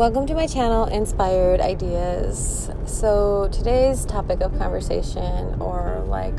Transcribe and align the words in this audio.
Welcome 0.00 0.24
to 0.28 0.34
my 0.34 0.46
channel, 0.46 0.86
Inspired 0.86 1.60
Ideas. 1.60 2.70
So, 2.86 3.50
today's 3.52 4.06
topic 4.06 4.40
of 4.40 4.56
conversation, 4.56 5.60
or 5.60 6.02
like 6.06 6.32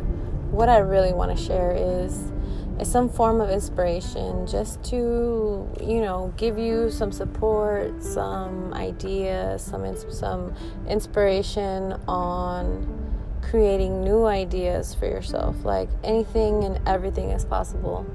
what 0.49 0.67
I 0.67 0.79
really 0.79 1.13
want 1.13 1.37
to 1.37 1.43
share, 1.43 1.71
is, 1.77 2.31
is 2.79 2.91
some 2.91 3.07
form 3.07 3.39
of 3.39 3.51
inspiration 3.51 4.47
just 4.47 4.83
to, 4.85 5.69
you 5.79 6.01
know, 6.01 6.33
give 6.37 6.57
you 6.57 6.89
some 6.89 7.11
support, 7.11 8.01
some 8.01 8.73
ideas, 8.73 9.61
some, 9.61 9.95
some 10.09 10.55
inspiration 10.87 11.93
on 12.07 13.11
creating 13.43 14.03
new 14.03 14.25
ideas 14.25 14.95
for 14.95 15.05
yourself. 15.05 15.63
Like 15.63 15.89
anything 16.03 16.63
and 16.63 16.79
everything 16.87 17.29
is 17.29 17.45
possible. 17.45 18.07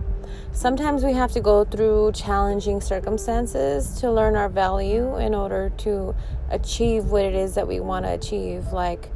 Sometimes 0.53 1.05
we 1.05 1.13
have 1.13 1.33
to 1.33 1.41
go 1.41 1.65
through 1.65 2.13
challenging 2.13 2.81
circumstances 2.81 4.01
to 4.01 4.11
learn 4.11 4.37
our 4.37 4.49
value 4.49 5.17
in 5.17 5.35
order 5.35 5.71
to 5.79 6.15
achieve 6.51 7.07
what 7.07 7.25
it 7.25 7.35
is 7.35 7.55
that 7.55 7.69
we 7.69 7.81
want 7.81 8.05
to 8.05 8.13
achieve. 8.13 8.73
Like, 8.73 9.11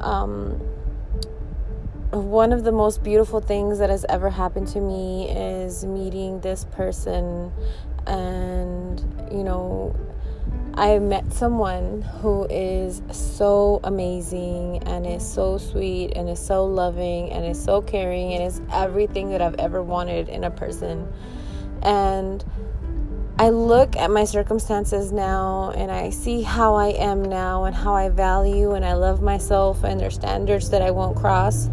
um, 0.00 0.60
one 2.10 2.52
of 2.52 2.64
the 2.64 2.72
most 2.72 3.02
beautiful 3.04 3.40
things 3.40 3.78
that 3.78 3.88
has 3.88 4.04
ever 4.08 4.30
happened 4.30 4.66
to 4.68 4.80
me 4.80 5.30
is 5.30 5.84
meeting 5.84 6.40
this 6.40 6.64
person 6.64 7.52
and, 8.06 9.00
you 9.30 9.44
know, 9.44 9.94
I 10.74 10.98
met 10.98 11.32
someone 11.32 12.02
who 12.02 12.46
is 12.48 13.02
so 13.10 13.80
amazing 13.84 14.82
and 14.84 15.06
is 15.06 15.28
so 15.28 15.58
sweet 15.58 16.12
and 16.14 16.28
is 16.28 16.38
so 16.38 16.64
loving 16.64 17.30
and 17.32 17.44
is 17.44 17.62
so 17.62 17.82
caring 17.82 18.34
and 18.34 18.44
is 18.44 18.60
everything 18.72 19.30
that 19.30 19.42
I've 19.42 19.56
ever 19.56 19.82
wanted 19.82 20.28
in 20.28 20.44
a 20.44 20.50
person. 20.50 21.12
And 21.82 22.44
I 23.38 23.48
look 23.48 23.96
at 23.96 24.10
my 24.10 24.24
circumstances 24.24 25.12
now 25.12 25.72
and 25.74 25.90
I 25.90 26.10
see 26.10 26.42
how 26.42 26.74
I 26.74 26.88
am 26.88 27.22
now 27.22 27.64
and 27.64 27.74
how 27.74 27.94
I 27.94 28.08
value 28.08 28.72
and 28.72 28.84
I 28.84 28.92
love 28.92 29.22
myself 29.22 29.82
and 29.82 29.98
there's 29.98 30.14
standards 30.14 30.70
that 30.70 30.82
I 30.82 30.90
won't 30.90 31.16
cross 31.16 31.70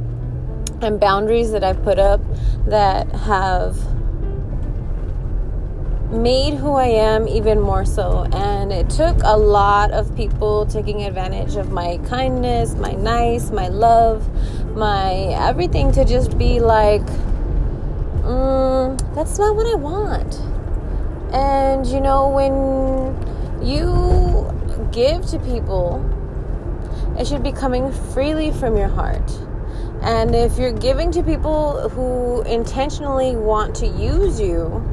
and 0.82 1.00
boundaries 1.00 1.52
that 1.52 1.64
I've 1.64 1.84
put 1.84 2.00
up 2.00 2.22
that 2.66 3.11
have 3.11 3.78
made 6.18 6.56
who 6.56 6.73
I 6.73 6.88
am 6.88 7.28
even 7.28 7.60
more 7.60 7.86
so. 7.86 8.28
And 8.32 8.72
it 8.72 8.90
took 8.90 9.18
a 9.23 9.38
lot 9.38 9.92
of 9.92 10.16
people 10.16 10.66
taking 10.66 11.04
advantage 11.04 11.56
of 11.56 11.72
my 11.72 11.98
kindness, 12.06 12.76
my 12.76 12.94
nice, 12.94 13.52
my 13.52 13.68
love, 13.68 14.28
my 14.76 15.14
everything 15.38 15.92
to 15.94 16.04
just 16.04 16.38
be 16.38 16.60
like, 16.60 17.06
mm, 18.23 19.16
that's 19.16 19.38
not 19.38 19.56
what 19.56 19.68
I 19.68 19.76
want. 19.76 20.36
And 21.34 21.86
you 21.86 22.02
know, 22.02 22.30
when 22.30 23.66
you 23.66 24.54
give 24.92 25.26
to 25.28 25.40
people, 25.40 26.04
it 27.18 27.28
should 27.28 27.44
be 27.44 27.52
coming 27.52 27.92
freely 27.92 28.52
from 28.52 28.78
your 28.78 28.90
heart. 28.90 29.32
And 30.02 30.36
if 30.36 30.58
you're 30.58 30.72
giving 30.72 31.12
to 31.14 31.23
people 31.23 31.90
who 31.90 32.44
intentionally 32.44 33.36
want 33.36 33.76
to 33.78 33.88
use 33.88 34.40
you, 34.40 34.84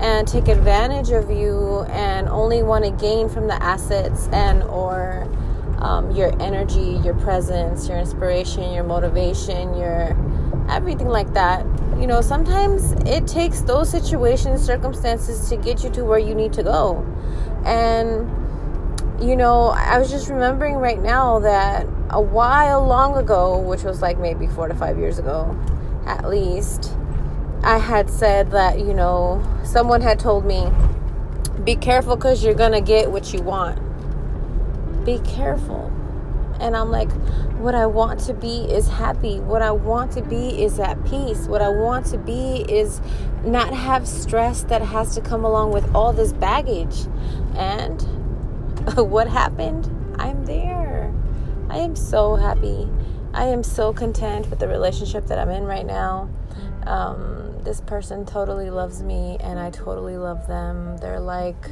and 0.00 0.26
take 0.26 0.48
advantage 0.48 1.10
of 1.10 1.30
you 1.30 1.82
and 1.90 2.28
only 2.28 2.62
want 2.62 2.84
to 2.84 2.90
gain 2.90 3.28
from 3.28 3.46
the 3.46 3.62
assets 3.62 4.28
and 4.32 4.62
or 4.64 5.28
um, 5.78 6.10
your 6.10 6.32
energy 6.40 6.98
your 7.04 7.14
presence 7.14 7.88
your 7.88 7.98
inspiration 7.98 8.72
your 8.72 8.84
motivation 8.84 9.76
your 9.76 10.16
everything 10.68 11.08
like 11.08 11.32
that. 11.34 11.64
You 11.98 12.06
know 12.06 12.20
sometimes 12.20 12.92
it 13.06 13.26
takes 13.26 13.60
those 13.60 13.88
situations 13.88 14.62
circumstances 14.64 15.48
to 15.48 15.56
get 15.56 15.84
you 15.84 15.90
to 15.90 16.04
where 16.04 16.18
you 16.18 16.34
need 16.34 16.52
to 16.54 16.62
go. 16.62 17.04
And 17.64 18.30
you 19.20 19.34
know 19.34 19.68
i 19.68 19.98
was 19.98 20.10
just 20.10 20.28
remembering 20.28 20.74
right 20.74 21.00
now 21.00 21.38
that 21.38 21.86
a 22.10 22.20
while 22.20 22.84
long 22.84 23.16
ago 23.16 23.58
which 23.58 23.82
was 23.82 24.02
like 24.02 24.18
maybe 24.18 24.46
four 24.46 24.68
to 24.68 24.74
five 24.74 24.98
years 24.98 25.18
ago 25.18 25.58
at 26.04 26.28
least 26.28 26.94
I 27.62 27.78
had 27.78 28.08
said 28.10 28.50
that, 28.52 28.78
you 28.78 28.94
know, 28.94 29.42
someone 29.64 30.00
had 30.00 30.18
told 30.18 30.44
me, 30.44 30.70
be 31.64 31.76
careful 31.76 32.16
because 32.16 32.44
you're 32.44 32.54
going 32.54 32.72
to 32.72 32.80
get 32.80 33.10
what 33.10 33.32
you 33.32 33.42
want. 33.42 33.78
Be 35.04 35.18
careful. 35.20 35.92
And 36.60 36.76
I'm 36.76 36.90
like, 36.90 37.10
what 37.58 37.74
I 37.74 37.86
want 37.86 38.20
to 38.20 38.34
be 38.34 38.60
is 38.70 38.88
happy. 38.88 39.40
What 39.40 39.62
I 39.62 39.70
want 39.72 40.12
to 40.12 40.22
be 40.22 40.62
is 40.62 40.78
at 40.78 41.02
peace. 41.04 41.46
What 41.46 41.60
I 41.62 41.68
want 41.68 42.06
to 42.06 42.18
be 42.18 42.64
is 42.68 43.00
not 43.44 43.74
have 43.74 44.06
stress 44.06 44.62
that 44.64 44.82
has 44.82 45.14
to 45.14 45.20
come 45.20 45.44
along 45.44 45.72
with 45.72 45.92
all 45.94 46.12
this 46.12 46.32
baggage. 46.32 47.06
And 47.56 48.00
what 48.96 49.28
happened? 49.28 49.90
I'm 50.18 50.44
there. 50.44 51.12
I 51.68 51.78
am 51.78 51.96
so 51.96 52.36
happy. 52.36 52.88
I 53.34 53.46
am 53.46 53.62
so 53.62 53.92
content 53.92 54.48
with 54.48 54.60
the 54.60 54.68
relationship 54.68 55.26
that 55.26 55.38
I'm 55.38 55.50
in 55.50 55.64
right 55.64 55.84
now. 55.84 56.30
Um, 56.86 57.60
this 57.62 57.80
person 57.80 58.24
totally 58.24 58.70
loves 58.70 59.02
me 59.02 59.36
and 59.40 59.58
I 59.58 59.70
totally 59.70 60.16
love 60.16 60.46
them. 60.46 60.96
They're 60.98 61.20
like 61.20 61.70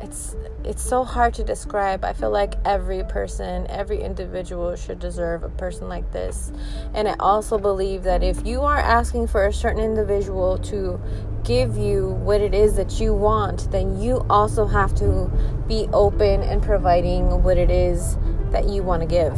it's 0.00 0.34
it's 0.64 0.82
so 0.82 1.04
hard 1.04 1.34
to 1.34 1.44
describe. 1.44 2.04
I 2.04 2.12
feel 2.12 2.30
like 2.30 2.54
every 2.64 3.04
person, 3.04 3.66
every 3.68 4.02
individual 4.02 4.74
should 4.76 4.98
deserve 4.98 5.42
a 5.42 5.48
person 5.48 5.88
like 5.88 6.10
this. 6.12 6.52
And 6.94 7.08
I 7.08 7.16
also 7.20 7.58
believe 7.58 8.02
that 8.04 8.22
if 8.22 8.46
you 8.46 8.62
are 8.62 8.78
asking 8.78 9.28
for 9.28 9.46
a 9.46 9.52
certain 9.52 9.82
individual 9.82 10.58
to 10.58 11.00
give 11.44 11.76
you 11.76 12.08
what 12.08 12.40
it 12.40 12.54
is 12.54 12.76
that 12.76 13.00
you 13.00 13.14
want, 13.14 13.70
then 13.70 14.00
you 14.00 14.24
also 14.30 14.66
have 14.66 14.94
to 14.96 15.30
be 15.66 15.88
open 15.92 16.42
and 16.42 16.62
providing 16.62 17.42
what 17.42 17.56
it 17.56 17.70
is 17.70 18.18
that 18.50 18.68
you 18.68 18.82
want 18.82 19.02
to 19.02 19.06
give. 19.06 19.36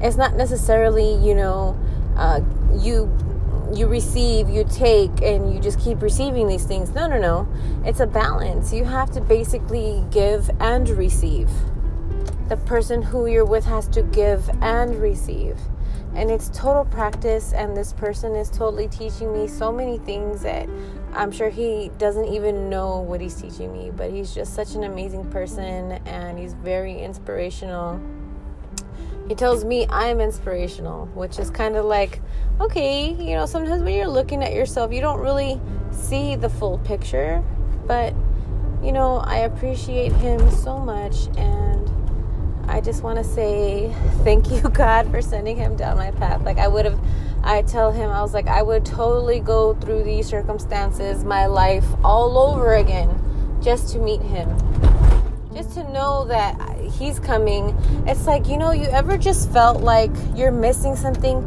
It's 0.00 0.16
not 0.16 0.36
necessarily, 0.36 1.14
you 1.16 1.34
know, 1.34 1.78
uh, 2.16 2.40
you 2.76 3.10
you 3.74 3.86
receive, 3.86 4.48
you 4.48 4.64
take, 4.64 5.20
and 5.22 5.52
you 5.52 5.60
just 5.60 5.78
keep 5.78 6.00
receiving 6.00 6.48
these 6.48 6.64
things. 6.64 6.90
No, 6.94 7.06
no, 7.06 7.18
no. 7.18 7.46
It's 7.84 8.00
a 8.00 8.06
balance. 8.06 8.72
You 8.72 8.84
have 8.84 9.10
to 9.12 9.20
basically 9.20 10.02
give 10.10 10.50
and 10.60 10.88
receive. 10.88 11.50
The 12.48 12.56
person 12.56 13.02
who 13.02 13.26
you're 13.26 13.44
with 13.44 13.66
has 13.66 13.86
to 13.88 14.02
give 14.02 14.48
and 14.62 14.94
receive. 14.96 15.58
And 16.14 16.30
it's 16.30 16.48
total 16.48 16.86
practice, 16.86 17.52
and 17.52 17.76
this 17.76 17.92
person 17.92 18.34
is 18.34 18.48
totally 18.48 18.88
teaching 18.88 19.32
me 19.32 19.46
so 19.46 19.70
many 19.70 19.98
things 19.98 20.40
that 20.42 20.66
I'm 21.12 21.30
sure 21.30 21.50
he 21.50 21.90
doesn't 21.98 22.26
even 22.26 22.70
know 22.70 23.00
what 23.00 23.20
he's 23.20 23.34
teaching 23.34 23.72
me, 23.72 23.90
but 23.94 24.10
he's 24.10 24.34
just 24.34 24.54
such 24.54 24.74
an 24.74 24.84
amazing 24.84 25.30
person 25.30 25.92
and 26.06 26.38
he's 26.38 26.54
very 26.54 27.02
inspirational 27.02 28.00
he 29.28 29.34
tells 29.34 29.62
me 29.64 29.86
I'm 29.90 30.20
inspirational, 30.20 31.06
which 31.14 31.38
is 31.38 31.50
kind 31.50 31.76
of 31.76 31.84
like, 31.84 32.20
okay, 32.60 33.10
you 33.12 33.36
know, 33.36 33.44
sometimes 33.44 33.82
when 33.82 33.94
you're 33.94 34.08
looking 34.08 34.42
at 34.42 34.54
yourself, 34.54 34.92
you 34.92 35.02
don't 35.02 35.20
really 35.20 35.60
see 35.90 36.34
the 36.34 36.48
full 36.48 36.78
picture, 36.78 37.44
but 37.86 38.14
you 38.82 38.90
know, 38.92 39.18
I 39.18 39.38
appreciate 39.40 40.12
him 40.12 40.50
so 40.50 40.78
much 40.78 41.26
and 41.36 41.90
I 42.70 42.80
just 42.80 43.02
want 43.02 43.18
to 43.18 43.24
say 43.24 43.94
thank 44.24 44.50
you 44.50 44.60
God 44.72 45.10
for 45.10 45.20
sending 45.20 45.56
him 45.56 45.76
down 45.76 45.96
my 45.96 46.10
path. 46.12 46.42
Like 46.42 46.58
I 46.58 46.68
would 46.68 46.86
have 46.86 46.98
I 47.42 47.62
tell 47.62 47.92
him 47.92 48.10
I 48.10 48.22
was 48.22 48.32
like 48.32 48.46
I 48.46 48.62
would 48.62 48.86
totally 48.86 49.40
go 49.40 49.74
through 49.74 50.04
these 50.04 50.26
circumstances, 50.26 51.24
my 51.24 51.46
life 51.46 51.86
all 52.02 52.38
over 52.38 52.74
again 52.74 53.58
just 53.60 53.92
to 53.92 53.98
meet 53.98 54.22
him 54.22 54.48
just 55.58 55.74
to 55.74 55.82
know 55.92 56.24
that 56.26 56.56
he's 57.00 57.18
coming. 57.18 57.76
It's 58.06 58.28
like, 58.28 58.46
you 58.46 58.56
know, 58.56 58.70
you 58.70 58.84
ever 58.84 59.18
just 59.18 59.50
felt 59.50 59.82
like 59.82 60.12
you're 60.36 60.52
missing 60.52 60.94
something? 60.94 61.44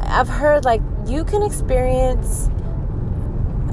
I've 0.00 0.28
heard 0.28 0.64
like 0.64 0.82
you 1.06 1.22
can 1.22 1.44
experience 1.44 2.48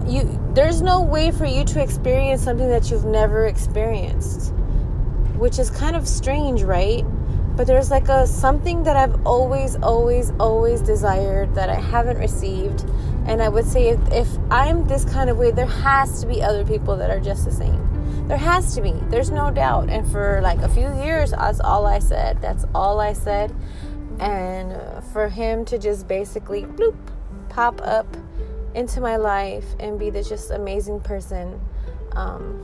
you 0.05 0.39
there's 0.53 0.83
no 0.83 1.01
way 1.01 1.31
for 1.31 1.45
you 1.45 1.63
to 1.65 1.81
experience 1.81 2.43
something 2.43 2.69
that 2.69 2.91
you've 2.91 3.05
never 3.05 3.47
experienced. 3.47 4.53
Which 5.37 5.57
is 5.57 5.71
kind 5.71 5.95
of 5.95 6.07
strange, 6.07 6.61
right? 6.61 7.03
But 7.55 7.65
there's 7.65 7.89
like 7.89 8.09
a 8.09 8.27
something 8.27 8.83
that 8.83 8.95
I've 8.95 9.25
always 9.25 9.75
always 9.77 10.31
always 10.39 10.81
desired 10.81 11.55
that 11.55 11.69
I 11.69 11.79
haven't 11.79 12.19
received. 12.19 12.85
And 13.25 13.41
I 13.41 13.49
would 13.49 13.65
say 13.65 13.89
if, 13.89 14.11
if 14.11 14.27
I'm 14.51 14.87
this 14.87 15.03
kind 15.03 15.31
of 15.31 15.37
way, 15.37 15.49
there 15.49 15.65
has 15.65 16.21
to 16.21 16.27
be 16.27 16.43
other 16.43 16.63
people 16.63 16.95
that 16.97 17.09
are 17.09 17.19
just 17.19 17.43
the 17.43 17.51
same 17.51 17.88
there 18.29 18.37
has 18.37 18.75
to 18.75 18.81
be. 18.81 18.91
There's 19.09 19.31
no 19.31 19.49
doubt. 19.49 19.89
And 19.89 20.09
for 20.09 20.39
like 20.41 20.59
a 20.59 20.69
few 20.69 20.93
years, 21.03 21.31
that's 21.31 21.59
all 21.59 21.87
I 21.87 21.97
said. 21.97 22.39
That's 22.41 22.63
all 22.75 22.99
I 22.99 23.13
said. 23.13 23.53
And 24.19 25.03
for 25.11 25.29
him 25.29 25.65
to 25.65 25.79
just 25.79 26.07
basically 26.07 26.63
bloop, 26.63 26.95
pop 27.49 27.81
up 27.83 28.05
into 28.75 29.01
my 29.01 29.17
life 29.17 29.65
and 29.79 29.97
be 29.97 30.11
this 30.11 30.29
just 30.29 30.51
amazing 30.51 30.99
person, 30.99 31.59
um, 32.11 32.63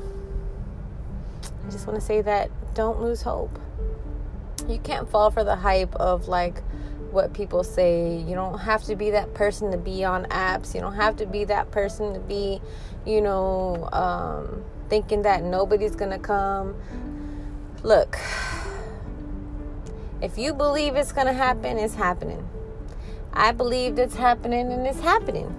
I 1.65 1.71
just 1.71 1.87
want 1.87 1.99
to 1.99 2.05
say 2.05 2.21
that 2.21 2.51
don't 2.75 3.01
lose 3.01 3.23
hope. 3.23 3.57
You 4.67 4.77
can't 4.77 5.09
fall 5.09 5.31
for 5.31 5.43
the 5.43 5.55
hype 5.55 5.95
of 5.95 6.27
like 6.27 6.61
what 7.15 7.33
people 7.33 7.63
say. 7.63 8.17
You 8.17 8.35
don't 8.35 8.59
have 8.59 8.83
to 8.83 8.95
be 8.95 9.09
that 9.11 9.33
person 9.33 9.71
to 9.71 9.77
be 9.77 10.03
on 10.03 10.25
apps. 10.25 10.75
You 10.75 10.81
don't 10.81 10.95
have 10.95 11.15
to 11.17 11.25
be 11.25 11.45
that 11.45 11.71
person 11.71 12.13
to 12.13 12.19
be, 12.19 12.61
you 13.05 13.21
know, 13.21 13.89
um, 13.91 14.63
thinking 14.89 15.23
that 15.23 15.43
nobody's 15.43 15.95
gonna 15.95 16.19
come. 16.19 16.75
Look, 17.81 18.19
if 20.21 20.37
you 20.37 20.53
believe 20.53 20.95
it's 20.95 21.11
gonna 21.11 21.33
happen, 21.33 21.77
it's 21.77 21.95
happening. 21.95 22.47
I 23.33 23.51
believe 23.51 23.97
it's 23.97 24.15
happening 24.15 24.71
and 24.71 24.85
it's 24.85 24.99
happening. 24.99 25.53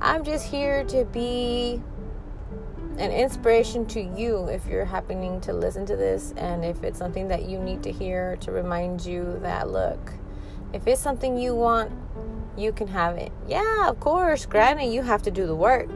I'm 0.00 0.24
just 0.24 0.46
here 0.46 0.84
to 0.84 1.04
be 1.04 1.82
an 2.98 3.12
inspiration 3.12 3.86
to 3.86 4.00
you 4.00 4.46
if 4.46 4.66
you're 4.66 4.84
happening 4.84 5.40
to 5.42 5.52
listen 5.52 5.86
to 5.86 5.96
this 5.96 6.34
and 6.36 6.64
if 6.64 6.82
it's 6.82 6.98
something 6.98 7.28
that 7.28 7.48
you 7.48 7.58
need 7.58 7.82
to 7.82 7.92
hear 7.92 8.36
to 8.36 8.52
remind 8.52 9.04
you 9.04 9.38
that 9.42 9.70
look, 9.70 10.12
if 10.72 10.86
it's 10.86 11.00
something 11.00 11.36
you 11.36 11.54
want, 11.54 11.92
you 12.56 12.72
can 12.72 12.88
have 12.88 13.16
it. 13.16 13.32
Yeah, 13.48 13.88
of 13.88 14.00
course, 14.00 14.46
granted, 14.46 14.92
you 14.92 15.02
have 15.02 15.22
to 15.22 15.30
do 15.30 15.46
the 15.46 15.54
work. 15.54 15.90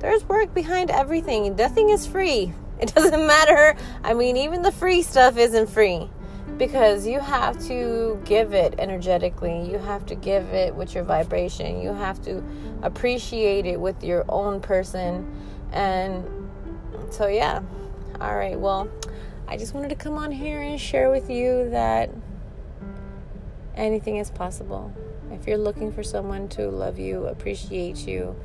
There's 0.00 0.24
work 0.28 0.52
behind 0.52 0.90
everything. 0.90 1.56
Nothing 1.56 1.90
is 1.90 2.06
free. 2.06 2.52
It 2.80 2.92
doesn't 2.92 3.26
matter. 3.26 3.76
I 4.02 4.14
mean, 4.14 4.36
even 4.36 4.62
the 4.62 4.72
free 4.72 5.02
stuff 5.02 5.38
isn't 5.38 5.70
free 5.70 6.10
because 6.58 7.06
you 7.06 7.20
have 7.20 7.56
to 7.68 8.20
give 8.24 8.52
it 8.52 8.74
energetically. 8.78 9.70
You 9.70 9.78
have 9.78 10.04
to 10.06 10.16
give 10.16 10.48
it 10.48 10.74
with 10.74 10.92
your 10.92 11.04
vibration. 11.04 11.80
You 11.80 11.94
have 11.94 12.20
to 12.24 12.42
appreciate 12.82 13.64
it 13.64 13.78
with 13.80 14.02
your 14.02 14.24
own 14.28 14.60
person. 14.60 15.24
And 15.72 16.24
so, 17.10 17.28
yeah. 17.28 17.62
All 18.20 18.34
right. 18.34 18.58
Well, 18.58 18.90
I 19.46 19.56
just 19.56 19.72
wanted 19.72 19.90
to 19.90 19.96
come 19.96 20.18
on 20.18 20.32
here 20.32 20.60
and 20.60 20.78
share 20.80 21.10
with 21.10 21.30
you 21.30 21.70
that 21.70 22.10
anything 23.76 24.16
is 24.16 24.30
possible. 24.30 24.92
If 25.30 25.46
you're 25.46 25.58
looking 25.58 25.92
for 25.92 26.02
someone 26.02 26.48
to 26.50 26.68
love 26.68 26.98
you, 26.98 27.26
appreciate 27.26 28.06
you, 28.06 28.36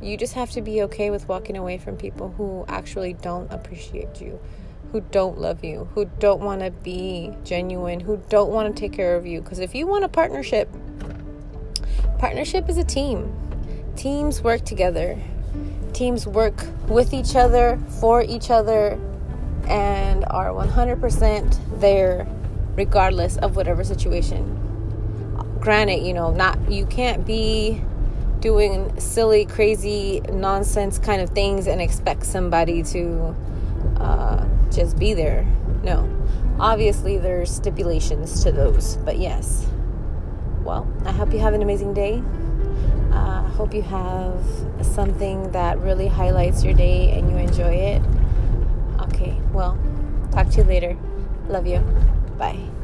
you 0.00 0.16
just 0.16 0.34
have 0.34 0.50
to 0.52 0.60
be 0.60 0.82
okay 0.82 1.10
with 1.10 1.28
walking 1.28 1.56
away 1.56 1.78
from 1.78 1.96
people 1.96 2.30
who 2.36 2.64
actually 2.68 3.14
don't 3.14 3.50
appreciate 3.50 4.20
you, 4.20 4.38
who 4.92 5.00
don't 5.00 5.38
love 5.38 5.64
you, 5.64 5.88
who 5.94 6.04
don't 6.18 6.40
want 6.40 6.60
to 6.60 6.70
be 6.70 7.32
genuine, 7.44 8.00
who 8.00 8.22
don't 8.28 8.50
want 8.50 8.74
to 8.74 8.80
take 8.80 8.92
care 8.92 9.16
of 9.16 9.26
you. 9.26 9.40
Because 9.40 9.58
if 9.58 9.74
you 9.74 9.86
want 9.86 10.04
a 10.04 10.08
partnership, 10.08 10.68
partnership 12.18 12.68
is 12.68 12.76
a 12.76 12.84
team. 12.84 13.32
Teams 13.96 14.42
work 14.42 14.64
together, 14.64 15.18
teams 15.92 16.26
work 16.26 16.66
with 16.88 17.14
each 17.14 17.36
other, 17.36 17.78
for 18.00 18.22
each 18.22 18.50
other, 18.50 18.98
and 19.68 20.24
are 20.26 20.50
100% 20.50 21.80
there 21.80 22.26
regardless 22.76 23.36
of 23.38 23.56
whatever 23.56 23.84
situation 23.84 24.64
granted, 25.64 26.06
you 26.06 26.12
know, 26.12 26.30
not 26.30 26.70
you 26.70 26.84
can't 26.84 27.26
be 27.26 27.80
doing 28.40 29.00
silly, 29.00 29.46
crazy, 29.46 30.20
nonsense 30.30 30.98
kind 30.98 31.22
of 31.22 31.30
things 31.30 31.66
and 31.66 31.80
expect 31.80 32.26
somebody 32.26 32.82
to 32.82 33.34
uh, 33.96 34.46
just 34.70 34.98
be 34.98 35.14
there. 35.14 35.46
No, 35.82 36.06
obviously 36.60 37.16
there's 37.16 37.50
stipulations 37.50 38.44
to 38.44 38.52
those, 38.52 38.96
but 38.98 39.18
yes. 39.18 39.66
Well, 40.62 40.86
I 41.06 41.12
hope 41.12 41.32
you 41.32 41.38
have 41.38 41.54
an 41.54 41.62
amazing 41.62 41.94
day. 41.94 42.22
I 43.10 43.16
uh, 43.16 43.42
hope 43.42 43.72
you 43.72 43.82
have 43.82 44.44
something 44.82 45.50
that 45.52 45.78
really 45.78 46.08
highlights 46.08 46.62
your 46.62 46.74
day 46.74 47.10
and 47.12 47.30
you 47.30 47.36
enjoy 47.38 47.74
it. 47.74 48.02
Okay, 49.00 49.40
well, 49.52 49.78
talk 50.30 50.50
to 50.50 50.58
you 50.58 50.64
later. 50.64 50.96
Love 51.48 51.66
you. 51.66 51.82
Bye. 52.38 52.74